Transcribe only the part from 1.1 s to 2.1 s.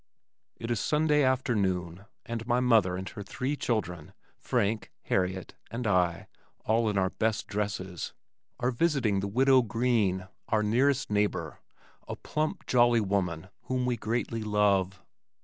afternoon